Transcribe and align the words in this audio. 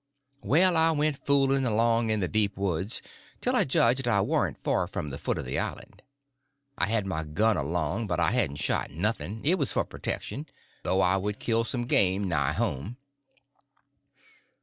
Well, 0.41 0.75
I 0.77 0.89
went 0.93 1.23
fooling 1.23 1.63
along 1.63 2.09
in 2.09 2.21
the 2.21 2.27
deep 2.27 2.57
woods 2.57 3.03
till 3.39 3.55
I 3.55 3.65
judged 3.65 4.07
I 4.07 4.19
warn't 4.21 4.57
far 4.63 4.87
from 4.87 5.09
the 5.11 5.19
foot 5.19 5.37
of 5.37 5.45
the 5.45 5.59
island. 5.59 6.01
I 6.75 6.87
had 6.87 7.05
my 7.05 7.23
gun 7.23 7.55
along, 7.55 8.07
but 8.07 8.19
I 8.19 8.31
hadn't 8.31 8.55
shot 8.55 8.89
nothing; 8.89 9.41
it 9.45 9.59
was 9.59 9.71
for 9.71 9.85
protection; 9.85 10.47
thought 10.83 11.01
I 11.01 11.17
would 11.17 11.37
kill 11.37 11.63
some 11.65 11.85
game 11.85 12.27
nigh 12.27 12.53
home. 12.53 12.97